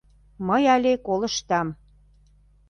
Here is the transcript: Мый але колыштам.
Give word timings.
Мый 0.47 0.63
але 0.75 0.93
колыштам. 1.05 1.67